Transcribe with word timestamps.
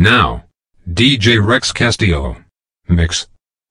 Now, 0.00 0.44
DJ 0.88 1.44
Rex 1.44 1.72
Castillo. 1.72 2.36
Mix. 2.86 3.26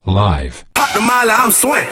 Live. 0.06 0.66
Pop 0.76 0.94
the 0.94 1.00
mile, 1.00 1.32
I'm 1.32 1.52
swing. 1.52 1.88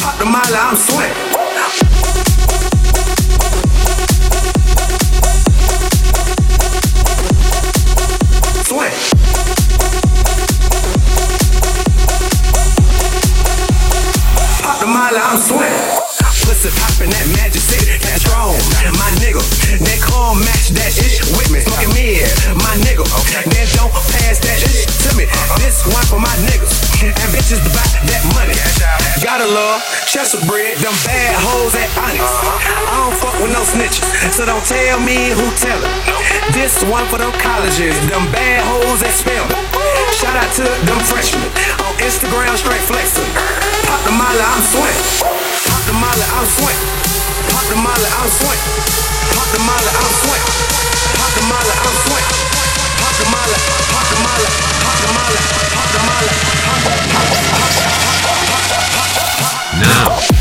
Pop 0.00 0.18
the 0.18 0.24
mile, 0.24 0.56
I'm 0.56 0.74
swing. 0.74 1.19
Me. 25.86 25.92
One 25.94 26.06
for 26.06 26.20
my 26.20 26.34
niggas. 26.44 26.72
And 27.00 27.30
bitches 27.32 27.60
buy 27.72 27.86
that 28.08 28.22
money. 28.36 28.52
Gotta 29.24 29.48
love 29.48 29.80
Chester 30.04 30.40
bread, 30.48 30.76
them 30.80 30.92
bad 31.04 31.32
hoes 31.44 31.72
at 31.76 31.88
Onyx. 31.96 32.24
I 32.24 32.94
don't 33.04 33.16
fuck 33.16 33.36
with 33.40 33.52
no 33.52 33.64
snitches, 33.64 34.04
so 34.32 34.44
don't 34.44 34.64
tell 34.64 35.00
me 35.00 35.32
who 35.32 35.44
tell 35.56 35.80
it. 35.80 35.92
This 36.52 36.82
one 36.84 37.04
for 37.08 37.16
them 37.16 37.32
colleges, 37.40 37.96
them 38.08 38.24
bad 38.32 38.60
hoes 38.64 39.00
that 39.00 39.12
spell. 39.16 39.44
Shout 40.16 40.36
out 40.36 40.50
to 40.60 40.64
them 40.84 41.00
freshmen 41.08 41.44
on 41.84 41.92
Instagram, 42.04 42.52
straight 42.56 42.84
flexing. 42.84 43.28
Pop 43.88 44.00
the 44.04 44.12
molly, 44.12 44.44
I'm 44.44 44.62
swing. 44.64 44.98
Pop 45.68 45.82
the 45.88 45.96
molly, 45.96 46.26
I'm 46.36 46.48
swing. 46.48 46.78
Pop 47.48 47.64
the 47.72 47.78
molly, 47.80 48.08
I'm 48.20 48.28
swing. 48.28 48.60
Pop 49.36 49.48
the 49.52 49.60
molly, 49.64 49.92
I'm 49.94 50.12
swing. 50.20 50.42
Pop 51.16 51.30
the 51.32 51.44
molly, 51.48 51.74
I'm 51.80 51.96
swing. 52.04 52.59
Now. 59.80 60.39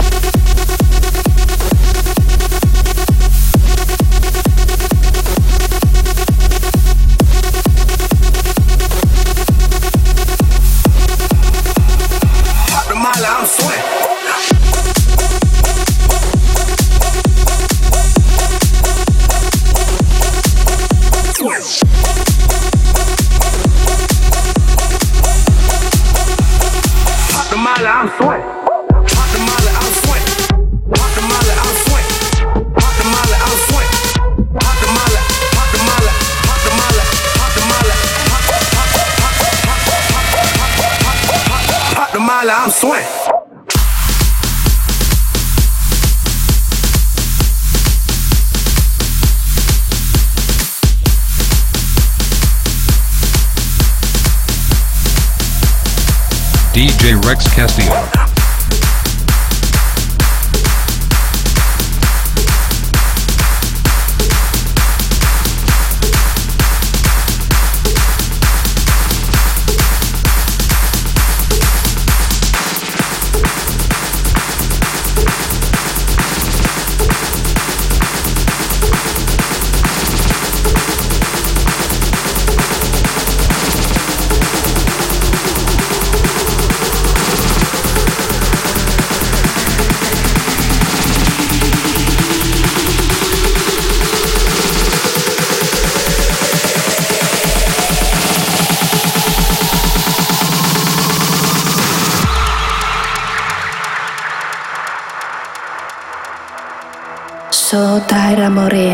Amore. 108.50 108.89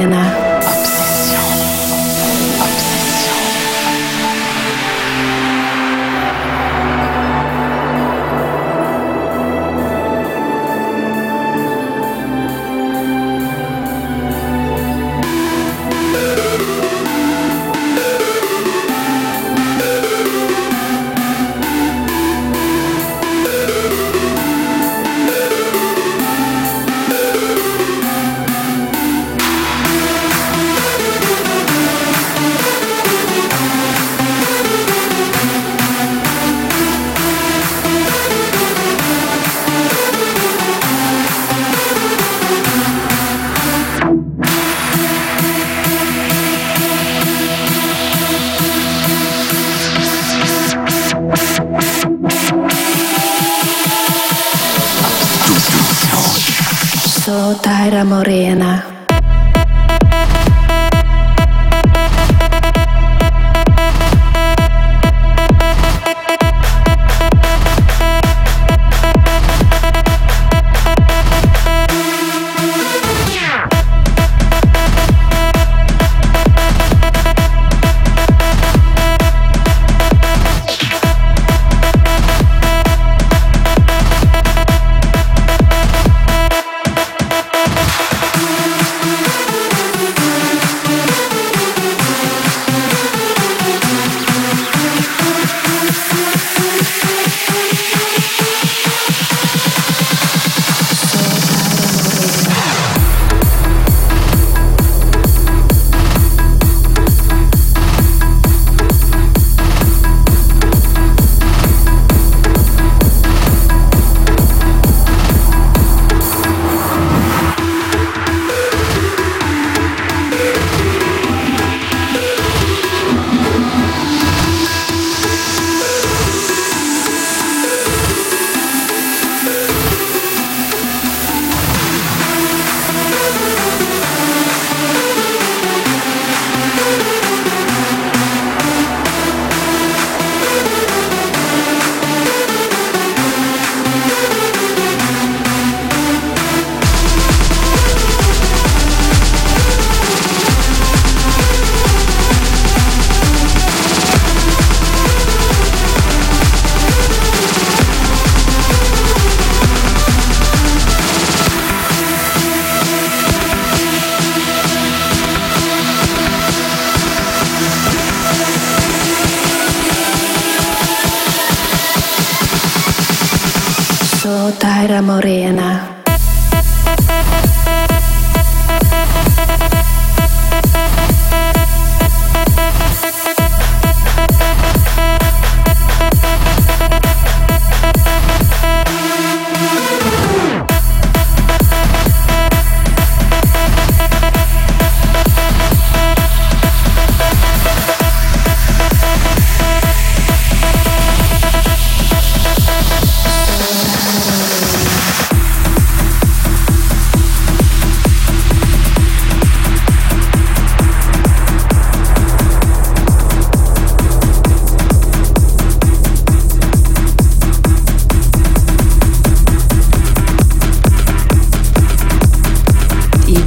tight, 57.61 58.03
morena. 58.03 58.94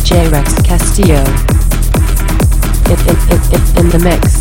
DJ 0.08 0.32
Rex 0.32 0.55
Castillo. 0.62 1.22
In, 2.88 2.99
in, 3.10 3.19
in, 3.52 3.76
in 3.76 3.88
the 3.90 4.00
mix. 4.02 4.38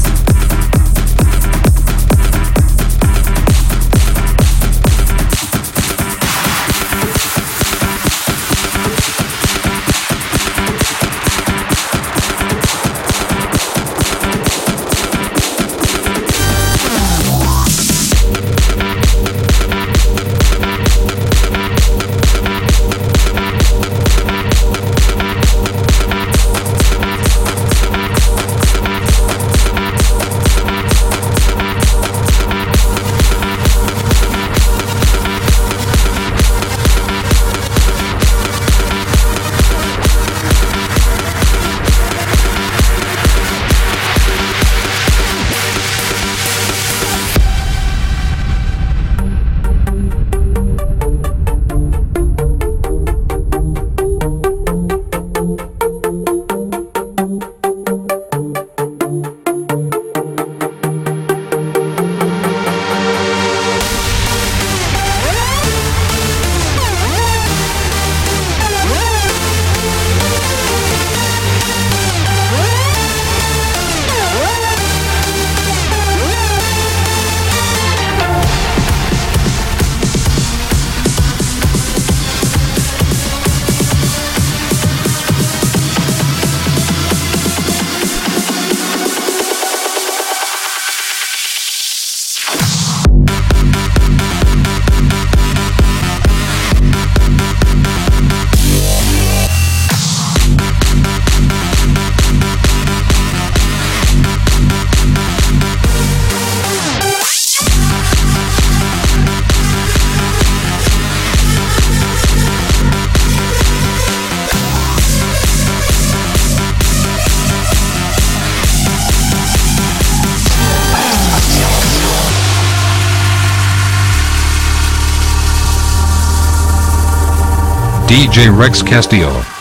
Rex 128.49 128.81
Castillo. 128.81 129.56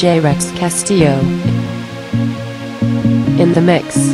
DJ 0.00 0.22
Rex 0.22 0.50
Castillo. 0.52 1.20
In 3.38 3.52
the 3.52 3.60
mix. 3.60 4.09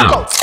Out. 0.00 0.39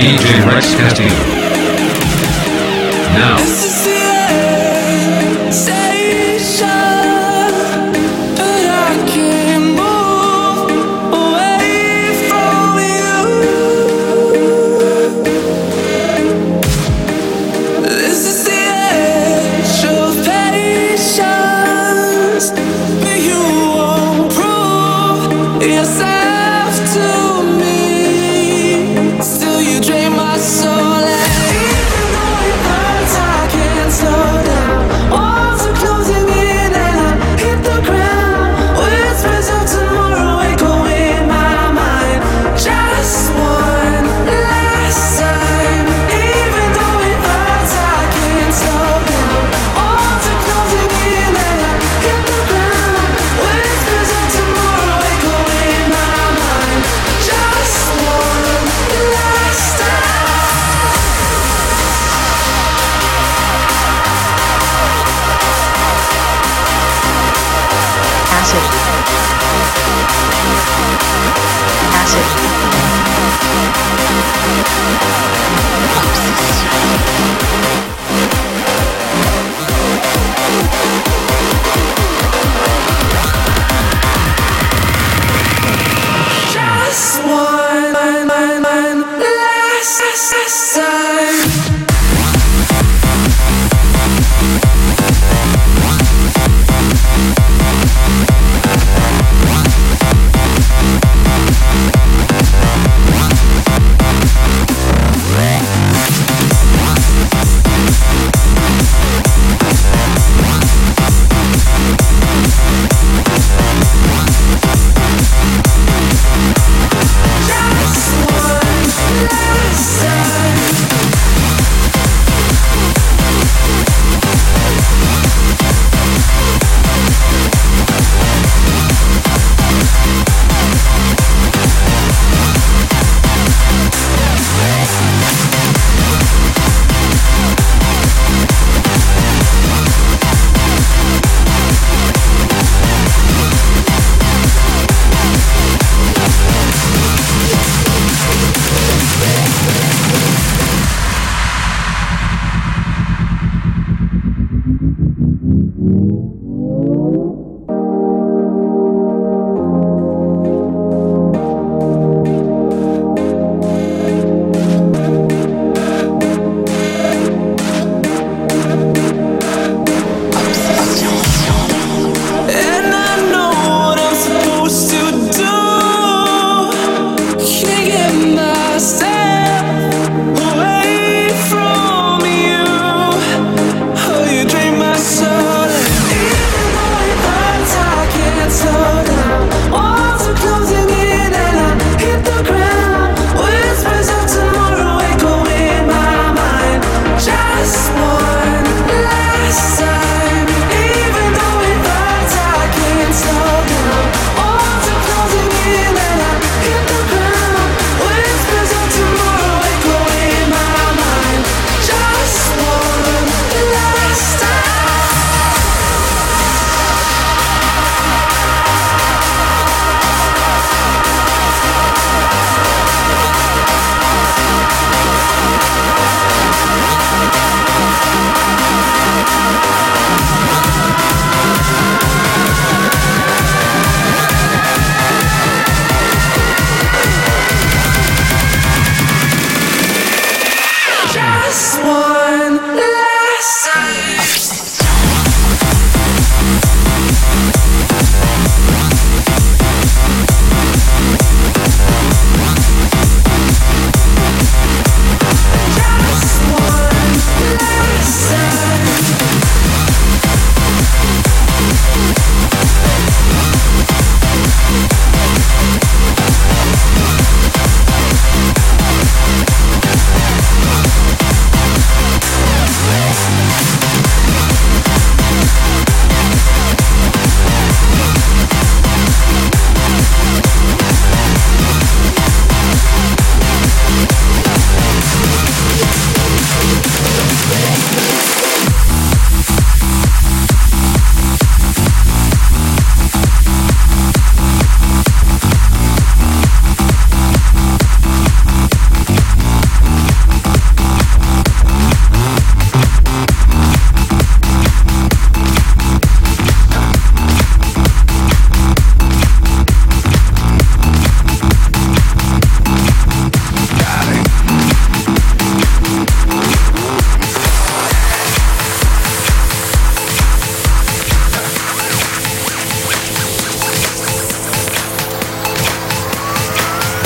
DJ 0.00 0.42
Rex 0.46 0.74
Castillo. 0.76 1.12
Now. 3.12 3.69
Foxes. 75.94 77.69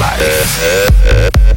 life. 0.00 1.53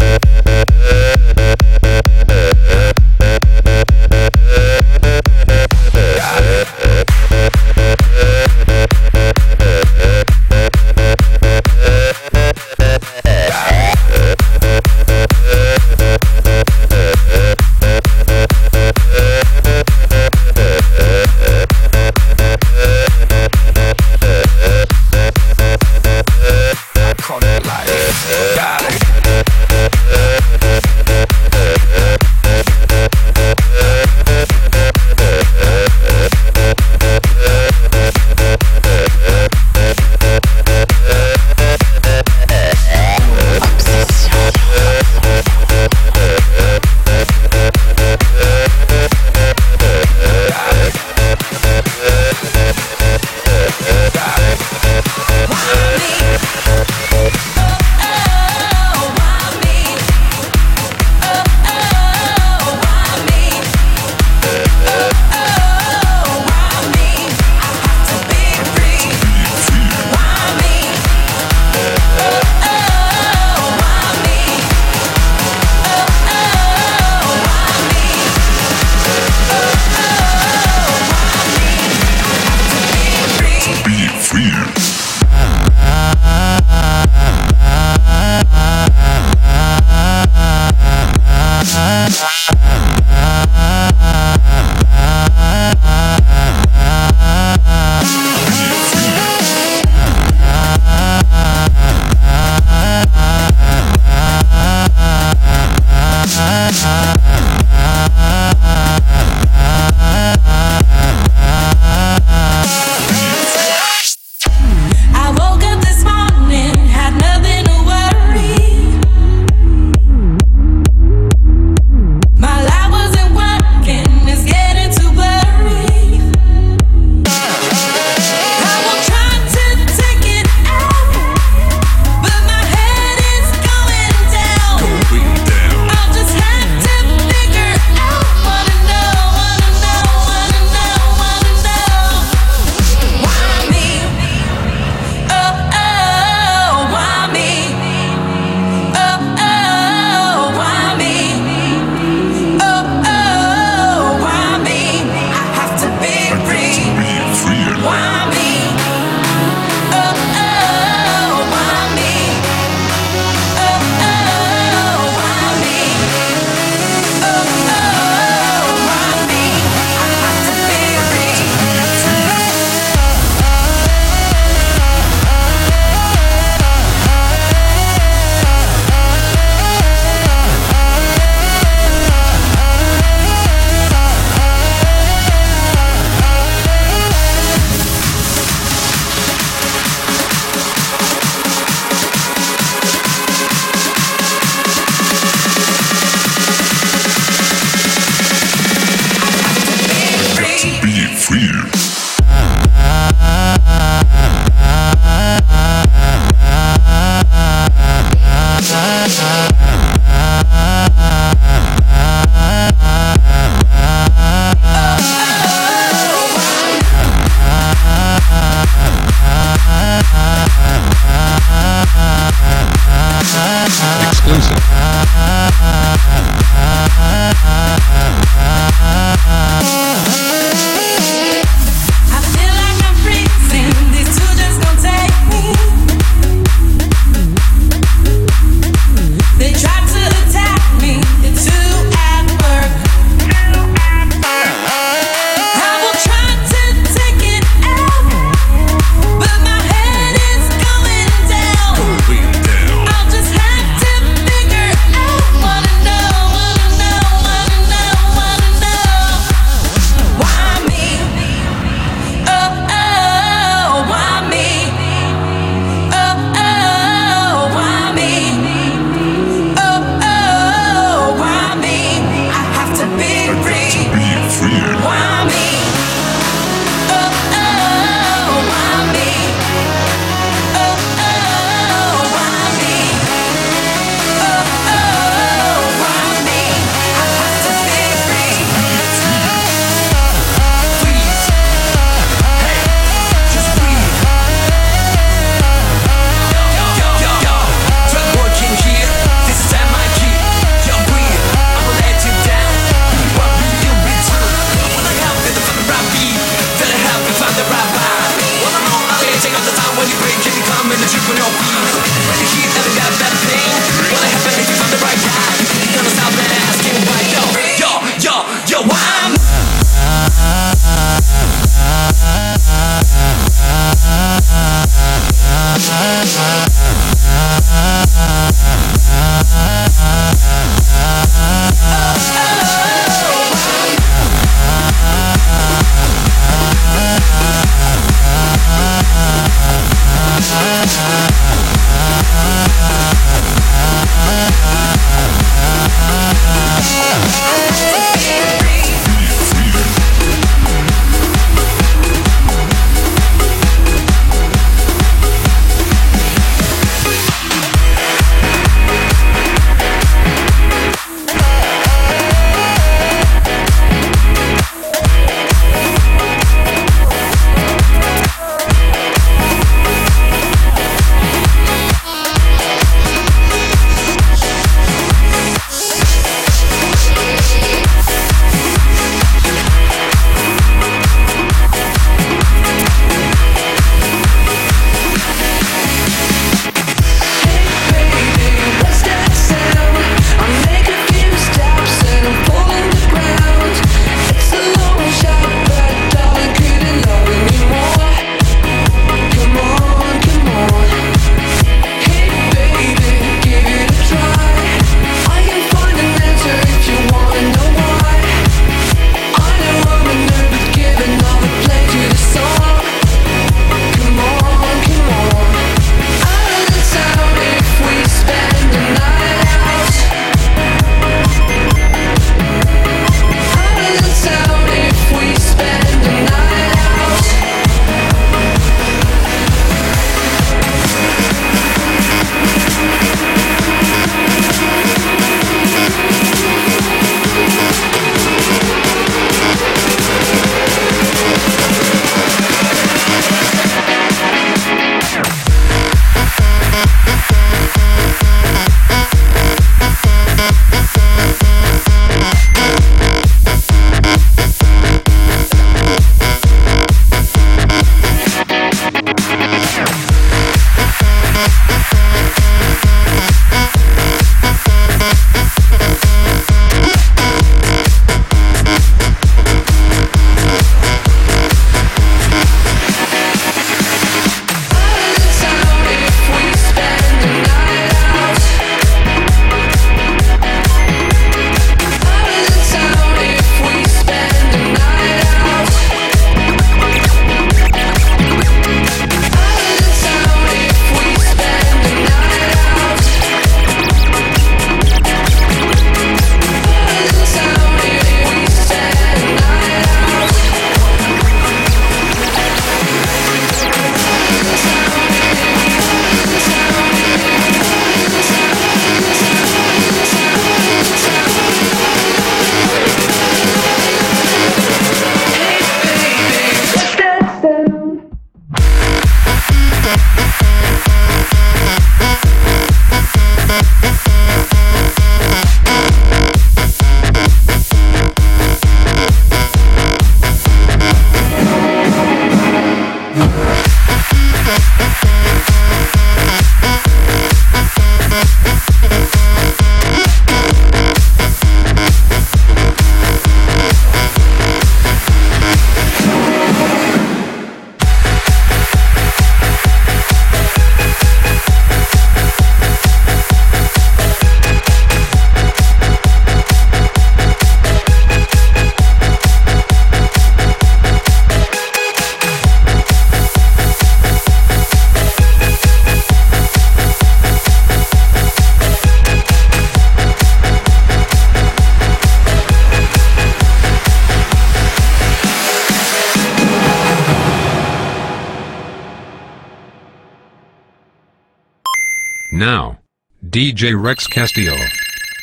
DJ 583.37 583.53
Rex 583.55 583.85
Castillo. 583.85 584.33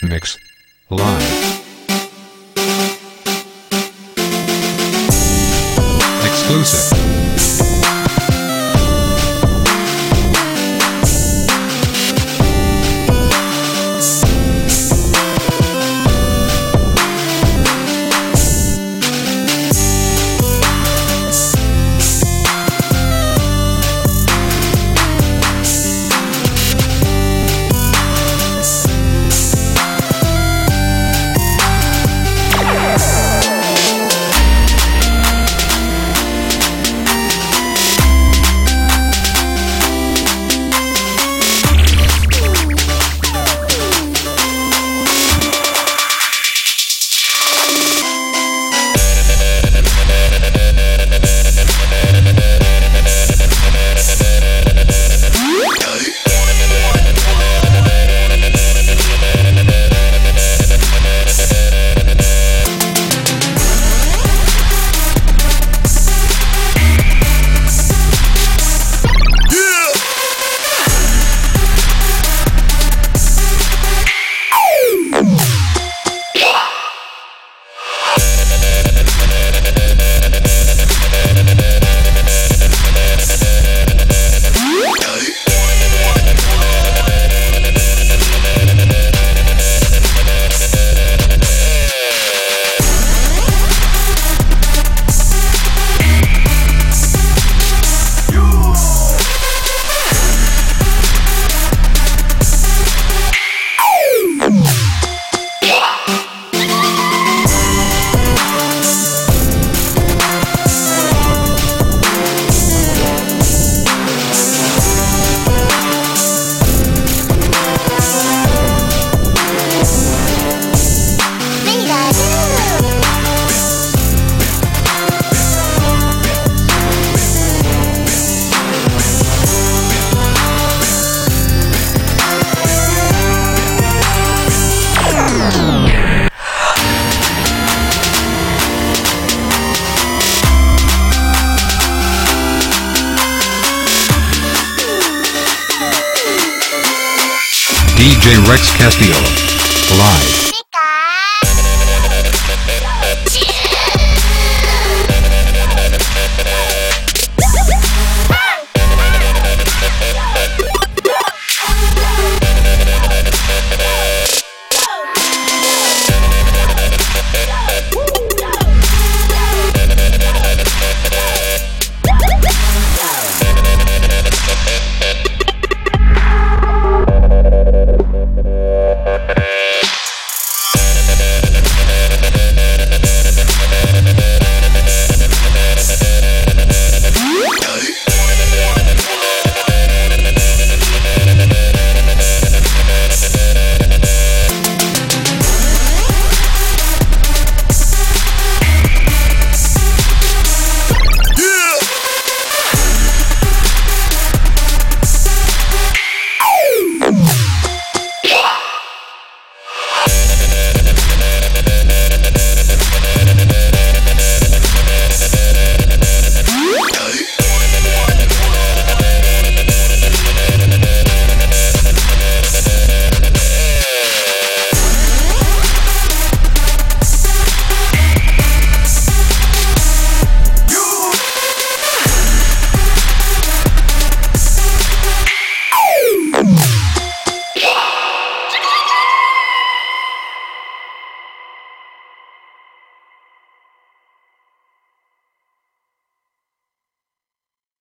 Mix. 0.03 0.37
Live. 0.91 1.53